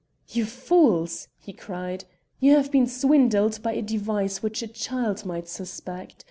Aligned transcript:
"You 0.29 0.45
fools!" 0.45 1.27
he 1.37 1.53
cried. 1.53 2.05
"You 2.39 2.53
have 2.55 2.71
been 2.71 2.87
swindled 2.87 3.61
by 3.61 3.73
a 3.73 3.83
device 3.83 4.41
which 4.41 4.63
a 4.63 4.67
child 4.67 5.27
might 5.27 5.47
suspect. 5.47 6.15